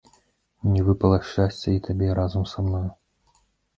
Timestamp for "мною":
2.69-2.85